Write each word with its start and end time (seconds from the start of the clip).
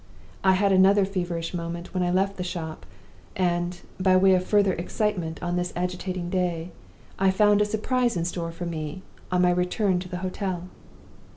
I 0.43 0.53
had 0.53 0.71
another 0.71 1.05
feverish 1.05 1.53
moment 1.53 1.93
when 1.93 2.01
I 2.01 2.09
left 2.09 2.37
the 2.37 2.43
shop; 2.43 2.87
and, 3.35 3.79
by 3.99 4.17
way 4.17 4.33
of 4.33 4.43
further 4.43 4.73
excitement 4.73 5.37
on 5.43 5.57
this 5.57 5.71
agitating 5.75 6.31
day, 6.31 6.71
I 7.19 7.29
found 7.29 7.61
a 7.61 7.65
surprise 7.65 8.17
in 8.17 8.25
store 8.25 8.51
for 8.51 8.65
me 8.65 9.03
on 9.31 9.43
my 9.43 9.51
return 9.51 9.99
to 9.99 10.09
the 10.09 10.17
hotel. 10.25 10.69